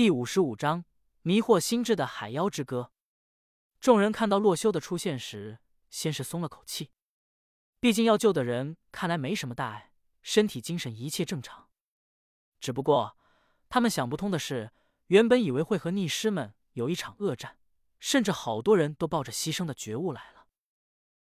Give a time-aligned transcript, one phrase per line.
[0.00, 0.86] 第五十五章
[1.20, 2.90] 迷惑心智的海妖之歌。
[3.82, 5.58] 众人看到洛修的出现时，
[5.90, 6.90] 先是松了口气，
[7.80, 9.92] 毕竟要救的人看来没什么大碍，
[10.22, 11.68] 身体、精神一切正常。
[12.60, 13.18] 只不过
[13.68, 14.72] 他们想不通的是，
[15.08, 17.58] 原本以为会和逆师们有一场恶战，
[17.98, 20.46] 甚至好多人都抱着牺牲的觉悟来了。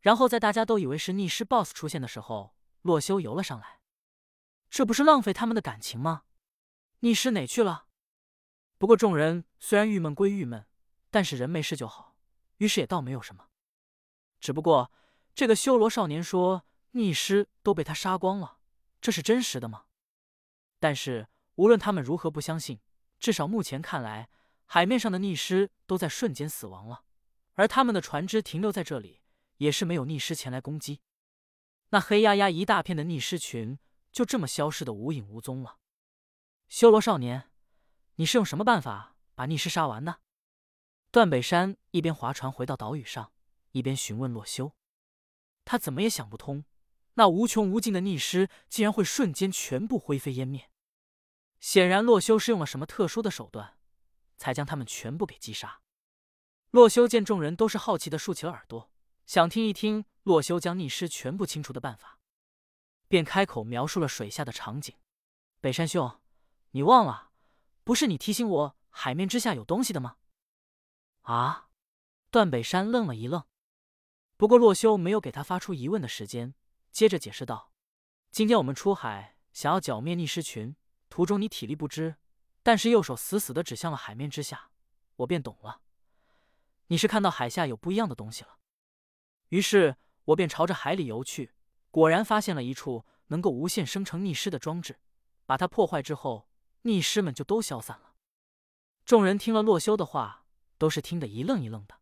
[0.00, 3.80] 然后在大家都以为是逆师 BOSS 出现的时候，洛修游了上来，
[4.70, 6.22] 这不是浪费他们的感情吗？
[7.00, 7.83] 逆师哪去了？
[8.78, 10.66] 不过众人虽然郁闷归郁闷，
[11.10, 12.16] 但是人没事就好，
[12.58, 13.48] 于是也倒没有什么。
[14.40, 14.92] 只不过
[15.34, 18.58] 这个修罗少年说逆尸都被他杀光了，
[19.00, 19.84] 这是真实的吗？
[20.78, 22.80] 但是无论他们如何不相信，
[23.18, 24.28] 至少目前看来，
[24.66, 27.04] 海面上的逆尸都在瞬间死亡了，
[27.54, 29.20] 而他们的船只停留在这里。
[29.58, 31.00] 也是没有逆尸前来攻击，
[31.90, 33.78] 那黑压压一大片的逆尸群
[34.10, 35.78] 就这么消失的无影无踪了。
[36.68, 37.48] 修罗少年，
[38.16, 40.20] 你是用什么办法把逆尸杀完的？
[41.10, 43.32] 段北山一边划船回到岛屿上，
[43.72, 44.72] 一边询问洛修。
[45.64, 46.64] 他怎么也想不通，
[47.14, 50.70] 那无穷无尽的逆尸竟然会瞬间全部灰飞烟灭。
[51.58, 53.78] 显然，洛修是用了什么特殊的手段，
[54.36, 55.80] 才将他们全部给击杀。
[56.70, 58.90] 洛修见众人都是好奇的竖起了耳朵。
[59.26, 62.18] 想听一听洛修将逆尸全部清除的办法，
[63.08, 64.94] 便开口描述了水下的场景。
[65.60, 66.20] 北山兄，
[66.72, 67.30] 你忘了，
[67.84, 70.16] 不是你提醒我海面之下有东西的吗？
[71.22, 71.68] 啊！
[72.30, 73.44] 段北山愣了一愣，
[74.36, 76.54] 不过洛修没有给他发出疑问的时间，
[76.90, 77.72] 接着解释道
[78.32, 80.74] ：“今天我们出海，想要剿灭逆尸群，
[81.08, 82.16] 途中你体力不支，
[82.62, 84.70] 但是右手死死的指向了海面之下，
[85.16, 85.82] 我便懂了，
[86.86, 88.58] 你是看到海下有不一样的东西了。”
[89.50, 91.54] 于是我便朝着海里游去，
[91.90, 94.98] 果然发现了一处能够无限生成逆尸的装置。
[95.46, 96.48] 把它破坏之后，
[96.84, 98.14] 逆尸们就都消散了。
[99.04, 100.46] 众人听了洛修的话，
[100.78, 102.00] 都是听得一愣一愣的。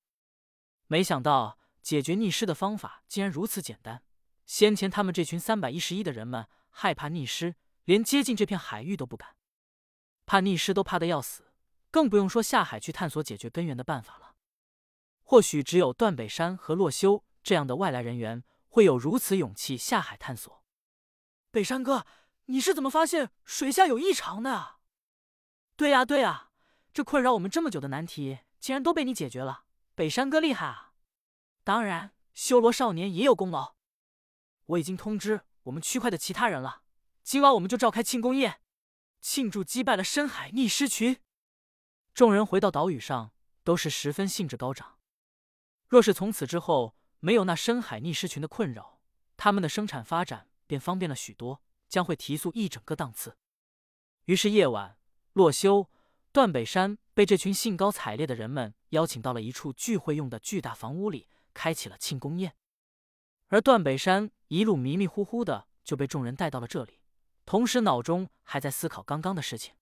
[0.87, 4.05] 没想到解决逆尸的方法竟然如此简单。
[4.47, 9.37] 先前他们这群三百一十一的人们害怕逆尸，连接近这片海域都不敢，
[10.27, 11.53] 怕逆尸都怕得要死，
[11.91, 14.35] 更不用说下海去探索解决根源的办法了。
[15.23, 17.25] 或许只有段北山和洛修。
[17.43, 20.63] 这样的外来人员会有如此勇气下海探索？
[21.51, 22.07] 北山哥，
[22.45, 24.79] 你是怎么发现水下有异常的啊？
[25.83, 26.51] 对呀对呀，
[26.95, 29.65] 这困扰我们这么久的难题竟然都被你解决了，
[29.97, 30.93] 北山哥厉害啊！
[31.65, 33.75] 当然，修罗少年也有功劳。
[34.67, 36.83] 我已经通知我们区块的其他人了，
[37.25, 38.61] 今晚我们就召开庆功宴，
[39.21, 41.19] 庆祝击败了深海逆尸群。
[42.15, 43.33] 众人回到岛屿上，
[43.65, 45.01] 都是十分兴致高涨。
[45.89, 49.01] 若是从此之后，没有那深海逆尸群的困扰，
[49.37, 53.37] 他们的生产发展便方便了许多，将会提速一整个档次。
[54.27, 54.97] 于是夜晚，
[55.33, 55.89] 洛修、
[56.31, 62.55] 段北山被这群兴高采烈的人们邀请到了一处聚会用的巨大房屋里，开启了庆功宴。
[63.49, 67.01] 而段北山一路迷迷糊糊的就被众人带到了这里，
[67.47, 69.75] 同时脑中还在思考刚刚的事情。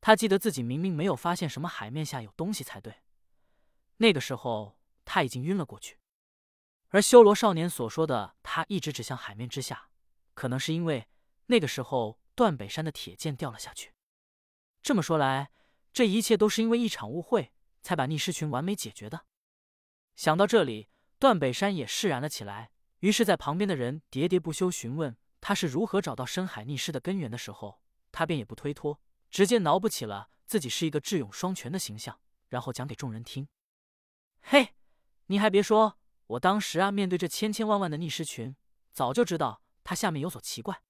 [0.00, 3.02] 他记得自己明明没有发现什么海面下有东西才对，
[3.96, 5.98] 那个时候他已经晕了过去。
[6.88, 9.88] 而修罗少年所说的他一直指向海面之下，
[10.34, 11.08] 可能是因为
[11.46, 13.92] 那个时候段北山的铁剑掉了下去。
[14.86, 15.50] 这么说来，
[15.92, 17.52] 这一切都是因为一场误会，
[17.82, 19.26] 才把逆尸群完美解决的。
[20.14, 20.88] 想到这里，
[21.18, 22.70] 段北山也释然了起来。
[23.00, 27.80] 于是，在旁边的人喋喋不休询问他是如何找到深海逆尸的根源的时候，
[28.12, 33.48] 他便也不推脱，直接脑补起了自己是一个智勇双全的形象，然后讲给众人听。
[34.40, 34.76] 嘿，
[35.26, 35.98] 你还别说。
[36.28, 38.54] 我当时啊，面对这千千万万的逆尸群，
[38.92, 40.80] 早就知道他下面有所奇怪。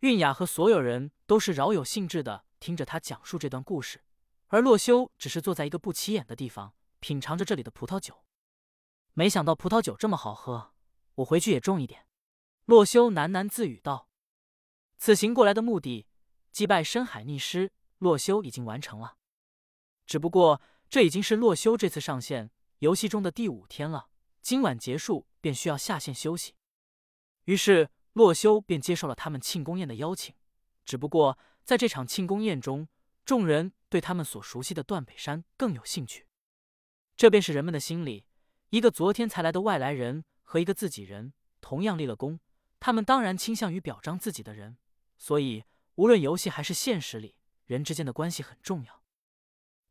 [0.00, 4.02] 韵雅和所有人都是饶有兴致的听着他讲述这段故事，
[4.46, 8.24] 而洛修只是坐在一个不起眼的地方，品尝着这里的葡萄酒。
[9.12, 10.72] 没想到葡萄酒这么好喝，
[11.16, 12.06] 我回去也种一点。
[12.64, 14.08] 洛修喃喃自语道
[14.96, 16.06] ：“此行过来的目的，
[16.52, 19.18] 击败深海逆尸，洛修已经完成了。
[20.06, 24.08] 只不过这已经是洛修这次上线游戏中的第五天了。”
[24.40, 26.54] 今晚结束便需要下线休息，
[27.44, 30.34] 于是洛修便接受了他们庆功宴的邀请。
[30.86, 32.88] 只不过在这场庆功宴中，
[33.24, 36.26] 众人对他们所熟悉的段北山更有兴趣。
[37.16, 38.26] 这便是人们的心理：
[38.68, 41.32] 一个昨天才来的外来人和一个自己人
[41.62, 42.40] 同样立了功，
[42.78, 44.76] 他们当然倾向于表彰自己的人。
[45.16, 45.64] 所以，
[45.94, 49.02] 无论游戏还是现实里，人之间的关系很重要。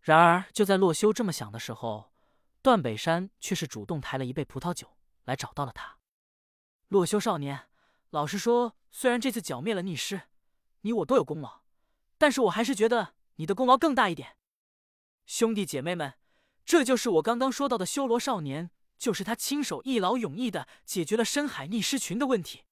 [0.01, 2.13] 然而，就在洛修这么想的时候，
[2.61, 5.97] 段北山却是主动抬了一杯葡萄酒来找到了他。
[6.89, 7.67] 洛修少年，
[8.11, 10.23] 老实说，虽然这次剿灭了逆尸，
[10.81, 11.62] 你我都有功劳，
[12.23, 14.37] 但是我还是觉得你的功劳更大一点。
[15.25, 16.13] 兄弟姐妹们，
[16.63, 22.63] 这就是我刚刚说到的修罗少年，就是他亲手一劳永逸的解决了深海逆尸群的问题。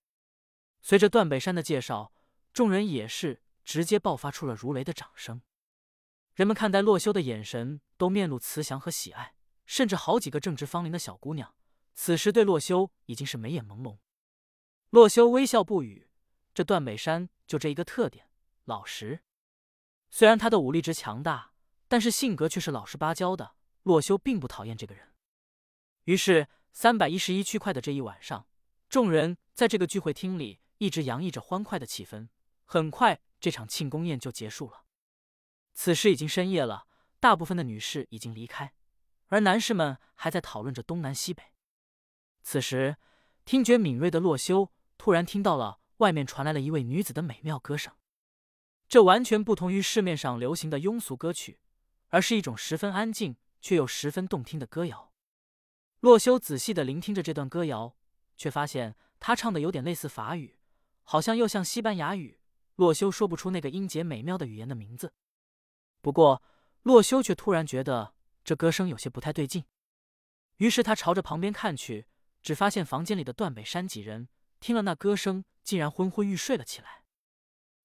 [0.81, 2.13] 随着段北山的介绍，
[2.53, 5.41] 众人也是直接爆发出了如雷的掌声。
[6.33, 11.53] 人们看待洛修的眼神都面露慈祥和喜爱，甚至好几个正值芳龄的小姑娘，
[11.93, 13.97] 此时对洛修已经是眉眼朦胧。
[14.91, 16.07] 洛修微笑不语，
[16.53, 18.29] 这段北山就这一个特点，
[18.63, 19.23] 老实。
[20.11, 21.53] 虽然他的武力值强大，
[21.87, 23.55] 但是性格却是老实巴交的。
[23.83, 25.15] 洛修并不讨厌这个人。
[26.03, 28.45] 于是，三百一十一区块的这一晚上，
[28.87, 32.27] 众人在这个聚会厅里一直洋溢着欢快的气氛。
[32.65, 34.83] 很快，这场庆功宴就结束了。
[35.73, 36.85] 此时已经深夜了，
[37.19, 38.73] 大部分的女士已经离开，
[39.27, 41.41] 而男士们还在讨论着东南西北。
[42.43, 42.97] 此时，
[43.45, 47.93] 听觉敏锐的洛修突然听到了外面传来了一位女子的美妙歌声。
[48.91, 51.61] 这完全不同于市面上流行的庸俗歌曲，
[52.09, 55.13] 而是一种十分安静却又十分动听的歌谣。
[56.01, 57.95] 洛修仔细的聆听着这段歌谣，
[58.35, 60.57] 却发现他唱的有点类似法语，
[61.03, 62.41] 好像又像西班牙语。
[62.75, 65.13] 洛修说不出那个音节美妙的语言的名字。
[66.01, 66.43] 不过，
[66.83, 68.13] 洛修却突然觉得
[68.43, 69.63] 这歌声有些不太对劲，
[70.57, 72.07] 于是他朝着旁边看去，
[72.41, 74.27] 只发现房间里的段北山几人
[74.59, 77.00] 听了那歌声，竟然昏昏欲睡了起来。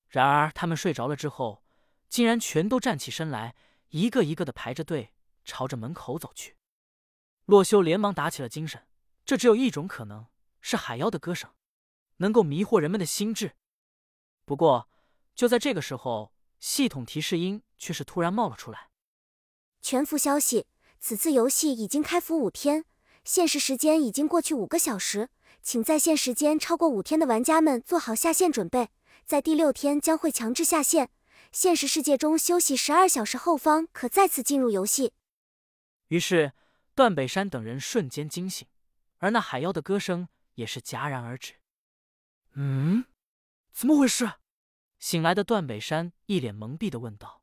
[0.08, 1.64] 然而，他们睡着了之后，
[2.08, 3.55] 竟然全都站起身来，
[3.88, 5.12] 一个一个的排着队
[5.44, 6.56] 朝着门口走去。
[7.44, 8.87] 洛修连忙打起了精神，
[9.25, 10.26] 这只有一种可能，
[10.61, 11.50] 是海妖的歌声，
[12.19, 13.53] 能够迷惑人们的心智。
[14.44, 14.88] 不过，
[15.35, 18.91] 就在这个时候，系统提示音却是突然冒了出来
[19.82, 20.67] ：“全服消息，
[20.99, 22.85] 此次游戏已经开服五天，
[23.25, 25.29] 限时时间已经过去五个小时，
[25.62, 28.88] 请在线时间超过五天的玩家们做好下线准备。”
[29.26, 31.11] 在第六天将会强制下线，
[31.50, 35.12] 现实世界中休息十二小时后方可再次进入游戏。
[36.06, 36.52] 于是，
[36.94, 38.69] 段北山等人瞬间惊醒，
[39.19, 41.55] 而那海妖的歌声也是戛然而止。
[42.52, 43.05] 嗯，
[43.73, 44.34] 怎么回事？
[45.00, 47.43] 醒来的段北山一脸懵逼的问道。